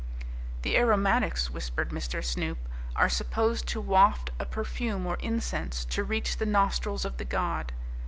[0.63, 2.23] "The aromatics," whispered Mr.
[2.25, 2.57] Snoop,
[2.95, 7.71] "are supposed to waft a perfume or incense to reach the nostrils of the god.